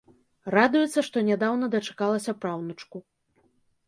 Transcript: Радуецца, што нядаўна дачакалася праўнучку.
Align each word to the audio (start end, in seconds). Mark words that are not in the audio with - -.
Радуецца, 0.53 1.03
што 1.07 1.17
нядаўна 1.27 1.69
дачакалася 1.75 2.35
праўнучку. 2.47 2.97